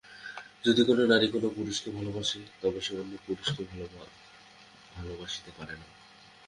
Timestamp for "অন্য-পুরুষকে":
2.99-3.63